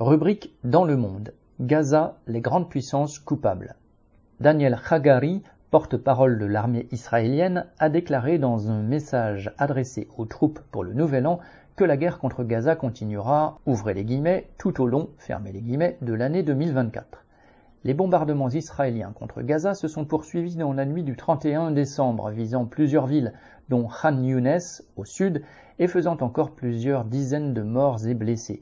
Rubrique 0.00 0.52
Dans 0.64 0.84
le 0.84 0.96
monde. 0.96 1.32
Gaza, 1.60 2.16
les 2.26 2.40
grandes 2.40 2.68
puissances 2.68 3.20
coupables. 3.20 3.76
Daniel 4.40 4.76
Hagari, 4.90 5.44
porte-parole 5.70 6.40
de 6.40 6.46
l'armée 6.46 6.88
israélienne, 6.90 7.66
a 7.78 7.88
déclaré 7.88 8.38
dans 8.38 8.72
un 8.72 8.82
message 8.82 9.54
adressé 9.56 10.08
aux 10.18 10.24
troupes 10.24 10.58
pour 10.72 10.82
le 10.82 10.94
Nouvel 10.94 11.28
An 11.28 11.38
que 11.76 11.84
la 11.84 11.96
guerre 11.96 12.18
contre 12.18 12.42
Gaza 12.42 12.74
continuera, 12.74 13.60
ouvrez 13.66 13.94
les 13.94 14.04
guillemets, 14.04 14.48
tout 14.58 14.82
au 14.82 14.88
long, 14.88 15.10
les 15.28 15.60
guillemets, 15.60 15.96
de 16.02 16.12
l'année 16.12 16.42
2024. 16.42 17.24
Les 17.84 17.94
bombardements 17.94 18.50
israéliens 18.50 19.12
contre 19.14 19.42
Gaza 19.42 19.74
se 19.74 19.86
sont 19.86 20.06
poursuivis 20.06 20.56
dans 20.56 20.72
la 20.72 20.86
nuit 20.86 21.04
du 21.04 21.14
31 21.14 21.70
décembre, 21.70 22.30
visant 22.30 22.64
plusieurs 22.64 23.06
villes, 23.06 23.32
dont 23.68 23.86
Khan 23.86 24.20
Younes 24.24 24.58
au 24.96 25.04
sud, 25.04 25.44
et 25.78 25.86
faisant 25.86 26.16
encore 26.20 26.50
plusieurs 26.50 27.04
dizaines 27.04 27.54
de 27.54 27.62
morts 27.62 28.08
et 28.08 28.14
blessés. 28.14 28.60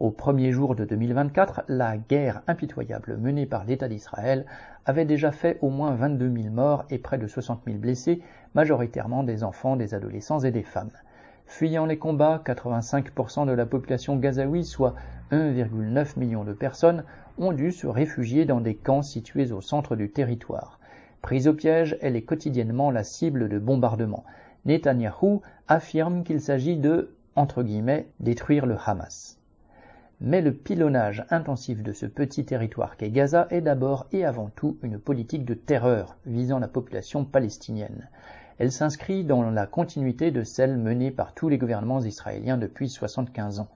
Au 0.00 0.10
premier 0.10 0.50
jour 0.50 0.74
de 0.74 0.86
2024, 0.86 1.64
la 1.68 1.98
guerre 1.98 2.40
impitoyable 2.46 3.18
menée 3.18 3.44
par 3.44 3.64
l'État 3.66 3.86
d'Israël 3.86 4.46
avait 4.86 5.04
déjà 5.04 5.30
fait 5.30 5.58
au 5.60 5.68
moins 5.68 5.94
22 5.94 6.42
000 6.42 6.54
morts 6.54 6.86
et 6.88 6.96
près 6.96 7.18
de 7.18 7.26
60 7.26 7.60
000 7.66 7.76
blessés, 7.76 8.22
majoritairement 8.54 9.24
des 9.24 9.44
enfants, 9.44 9.76
des 9.76 9.92
adolescents 9.92 10.40
et 10.40 10.52
des 10.52 10.62
femmes. 10.62 10.90
Fuyant 11.44 11.84
les 11.84 11.98
combats, 11.98 12.42
85% 12.42 13.46
de 13.46 13.52
la 13.52 13.66
population 13.66 14.16
gazaoui, 14.16 14.64
soit 14.64 14.94
1,9 15.32 16.18
million 16.18 16.44
de 16.44 16.54
personnes, 16.54 17.04
ont 17.36 17.52
dû 17.52 17.70
se 17.70 17.86
réfugier 17.86 18.46
dans 18.46 18.62
des 18.62 18.76
camps 18.76 19.02
situés 19.02 19.52
au 19.52 19.60
centre 19.60 19.96
du 19.96 20.10
territoire. 20.10 20.80
Prise 21.20 21.46
au 21.46 21.52
piège, 21.52 21.98
elle 22.00 22.16
est 22.16 22.22
quotidiennement 22.22 22.90
la 22.90 23.04
cible 23.04 23.50
de 23.50 23.58
bombardements. 23.58 24.24
Netanyahou 24.64 25.42
affirme 25.68 26.24
qu'il 26.24 26.40
s'agit 26.40 26.78
de, 26.78 27.14
entre 27.36 27.62
guillemets, 27.62 28.08
détruire 28.18 28.64
le 28.64 28.78
Hamas. 28.82 29.39
Mais 30.22 30.42
le 30.42 30.52
pilonnage 30.52 31.24
intensif 31.30 31.82
de 31.82 31.94
ce 31.94 32.04
petit 32.04 32.44
territoire 32.44 32.98
qu'est 32.98 33.10
Gaza 33.10 33.46
est 33.48 33.62
d'abord 33.62 34.06
et 34.12 34.26
avant 34.26 34.50
tout 34.50 34.76
une 34.82 34.98
politique 34.98 35.46
de 35.46 35.54
terreur 35.54 36.18
visant 36.26 36.58
la 36.58 36.68
population 36.68 37.24
palestinienne. 37.24 38.10
Elle 38.58 38.70
s'inscrit 38.70 39.24
dans 39.24 39.50
la 39.50 39.66
continuité 39.66 40.30
de 40.30 40.42
celle 40.42 40.76
menée 40.76 41.10
par 41.10 41.32
tous 41.32 41.48
les 41.48 41.56
gouvernements 41.56 42.02
israéliens 42.02 42.58
depuis 42.58 42.90
75 42.90 43.60
ans 43.60 43.70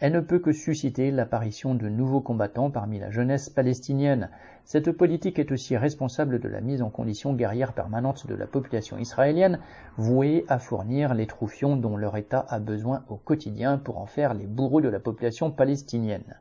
elle 0.00 0.12
ne 0.12 0.20
peut 0.20 0.38
que 0.38 0.52
susciter 0.52 1.10
l'apparition 1.10 1.74
de 1.74 1.88
nouveaux 1.88 2.20
combattants 2.20 2.70
parmi 2.70 2.98
la 2.98 3.10
jeunesse 3.10 3.48
palestinienne. 3.48 4.30
Cette 4.64 4.92
politique 4.92 5.38
est 5.38 5.50
aussi 5.50 5.76
responsable 5.76 6.38
de 6.38 6.48
la 6.48 6.60
mise 6.60 6.82
en 6.82 6.90
condition 6.90 7.34
guerrière 7.34 7.72
permanente 7.72 8.26
de 8.26 8.34
la 8.34 8.46
population 8.46 8.98
israélienne, 8.98 9.58
vouée 9.96 10.44
à 10.48 10.58
fournir 10.58 11.14
les 11.14 11.26
troufions 11.26 11.76
dont 11.76 11.96
leur 11.96 12.16
État 12.16 12.46
a 12.48 12.60
besoin 12.60 13.02
au 13.08 13.16
quotidien 13.16 13.78
pour 13.78 13.98
en 13.98 14.06
faire 14.06 14.34
les 14.34 14.46
bourreaux 14.46 14.80
de 14.80 14.88
la 14.88 15.00
population 15.00 15.50
palestinienne. 15.50 16.36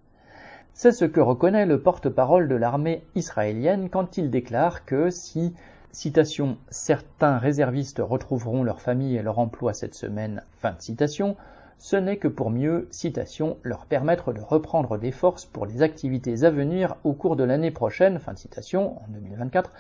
C'est 0.74 0.92
ce 0.92 1.06
que 1.06 1.20
reconnaît 1.20 1.66
le 1.66 1.82
porte-parole 1.82 2.48
de 2.48 2.56
l'armée 2.56 3.04
israélienne 3.16 3.90
quand 3.90 4.18
il 4.18 4.30
déclare 4.30 4.86
que 4.86 5.10
si 5.10 5.56
Citation, 5.92 6.58
certains 6.70 7.38
réservistes 7.38 8.02
retrouveront 8.04 8.64
leur 8.64 8.82
famille 8.82 9.16
et 9.16 9.24
leur 9.24 9.40
emploi 9.40 9.74
cette 9.74 9.96
semaine. 9.96 10.44
Fin 10.60 10.74
de 10.74 10.82
citation 10.82 11.36
ce 11.80 11.96
n'est 11.96 12.18
que 12.18 12.28
pour 12.28 12.50
mieux, 12.50 12.88
citation, 12.90 13.58
leur 13.62 13.86
permettre 13.86 14.34
de 14.34 14.42
reprendre 14.42 14.98
des 14.98 15.12
forces 15.12 15.46
pour 15.46 15.66
les 15.66 15.84
activités 15.84 16.44
à 16.44 16.50
venir 16.50 16.96
au 17.04 17.14
cours 17.14 17.36
de 17.36 17.44
l'année 17.44 17.72
prochaine, 17.72 18.20
fin 18.20 18.34
de 18.34 18.40
citation, 18.40 18.98
en 18.98 19.06
2024, 19.10 19.72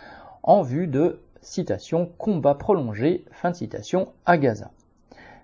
en 0.43 0.61
vue 0.61 0.87
de, 0.87 1.19
citation, 1.41 2.09
combat 2.17 2.53
prolongé, 2.53 3.25
fin 3.31 3.49
de 3.49 3.55
citation, 3.55 4.09
à 4.25 4.37
Gaza. 4.37 4.69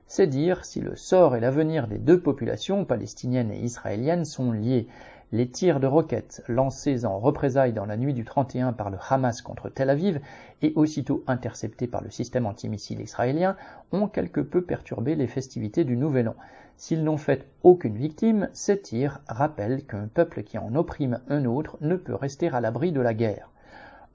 C'est 0.06 0.28
dire 0.28 0.64
si 0.64 0.80
le 0.80 0.96
sort 0.96 1.36
et 1.36 1.40
l'avenir 1.40 1.88
des 1.88 1.98
deux 1.98 2.20
populations, 2.20 2.86
palestiniennes 2.86 3.52
et 3.52 3.60
israéliennes, 3.60 4.26
sont 4.26 4.52
liés. 4.52 4.88
Les 5.34 5.48
tirs 5.48 5.80
de 5.80 5.88
roquettes 5.88 6.44
lancés 6.48 7.06
en 7.06 7.18
représailles 7.18 7.74
dans 7.74 7.88
la 7.88 7.98
nuit 7.98 8.14
du 8.14 8.24
31 8.24 8.72
par 8.72 8.92
le 8.92 9.00
Hamas 9.10 9.42
contre 9.42 9.68
Tel 9.68 9.90
Aviv 9.90 10.22
et 10.62 10.74
aussitôt 10.76 11.24
interceptés 11.26 11.88
par 11.88 12.04
le 12.04 12.12
système 12.12 12.46
antimissile 12.46 13.02
israélien 13.02 13.56
ont 13.92 14.08
quelque 14.08 14.42
peu 14.42 14.62
perturbé 14.62 15.16
les 15.16 15.26
festivités 15.26 15.86
du 15.86 15.98
Nouvel 15.98 16.30
An. 16.30 16.36
S'ils 16.78 17.04
n'ont 17.04 17.18
fait 17.18 17.48
aucune 17.64 17.98
victime, 17.98 18.48
ces 18.54 18.80
tirs 18.80 19.22
rappellent 19.28 19.84
qu'un 19.88 20.06
peuple 20.06 20.44
qui 20.44 20.60
en 20.60 20.76
opprime 20.76 21.20
un 21.28 21.46
autre 21.46 21.80
ne 21.82 21.96
peut 21.96 22.14
rester 22.14 22.50
à 22.50 22.62
l'abri 22.62 22.92
de 22.92 23.02
la 23.02 23.16
guerre. 23.16 23.50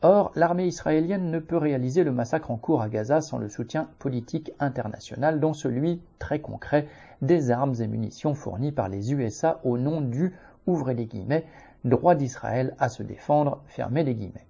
Or, 0.02 0.30
l'armée 0.36 0.68
israélienne 0.68 1.32
ne 1.32 1.40
peut 1.40 1.56
réaliser 1.56 2.04
le 2.04 2.12
massacre 2.12 2.52
en 2.52 2.56
cours 2.56 2.82
à 2.82 2.88
Gaza 2.88 3.20
sans 3.20 3.38
le 3.38 3.48
soutien 3.48 3.88
politique 3.98 4.52
international, 4.60 5.40
dont 5.40 5.52
celui, 5.52 6.00
très 6.20 6.38
concret, 6.38 6.86
des 7.22 7.50
armes 7.50 7.74
et 7.80 7.88
munitions 7.88 8.34
fournies 8.34 8.70
par 8.70 8.88
les 8.88 9.12
USA 9.12 9.60
au 9.64 9.76
nom 9.76 10.00
du 10.00 10.32
ouvrez 10.68 10.94
les 10.94 11.06
guillemets, 11.06 11.46
droit 11.84 12.14
d'Israël 12.14 12.76
à 12.78 12.88
se 12.88 13.02
défendre, 13.02 13.62
fermez 13.66 14.04
les 14.04 14.14
guillemets. 14.14 14.46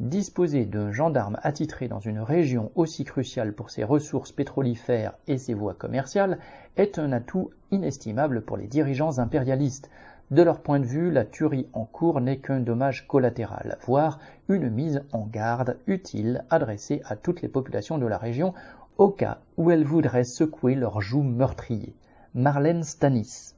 Disposer 0.00 0.64
d'un 0.64 0.92
gendarme 0.92 1.38
attitré 1.42 1.88
dans 1.88 1.98
une 1.98 2.20
région 2.20 2.70
aussi 2.76 3.02
cruciale 3.04 3.52
pour 3.52 3.70
ses 3.70 3.82
ressources 3.82 4.30
pétrolifères 4.30 5.14
et 5.26 5.38
ses 5.38 5.54
voies 5.54 5.74
commerciales 5.74 6.38
est 6.76 7.00
un 7.00 7.10
atout 7.10 7.50
inestimable 7.72 8.42
pour 8.42 8.56
les 8.56 8.68
dirigeants 8.68 9.18
impérialistes. 9.18 9.90
De 10.30 10.42
leur 10.42 10.60
point 10.60 10.78
de 10.78 10.84
vue, 10.84 11.10
la 11.10 11.24
tuerie 11.24 11.66
en 11.72 11.84
cours 11.84 12.20
n'est 12.20 12.38
qu'un 12.38 12.60
dommage 12.60 13.08
collatéral, 13.08 13.78
voire 13.86 14.20
une 14.48 14.70
mise 14.70 15.02
en 15.12 15.26
garde 15.26 15.78
utile 15.86 16.44
adressée 16.50 17.02
à 17.04 17.16
toutes 17.16 17.42
les 17.42 17.48
populations 17.48 17.98
de 17.98 18.06
la 18.06 18.18
région 18.18 18.54
au 18.98 19.08
cas 19.08 19.38
où 19.56 19.70
elles 19.70 19.84
voudraient 19.84 20.24
secouer 20.24 20.74
leurs 20.74 21.00
joues 21.00 21.22
meurtriers. 21.22 21.96
Marlène 22.34 22.84
Stanis 22.84 23.54